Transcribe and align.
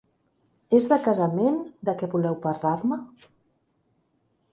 És 0.77 0.85
de 0.93 0.97
casament, 1.07 1.59
de 1.89 1.95
què 1.99 2.09
voleu 2.13 2.39
parlar-me? 2.47 2.99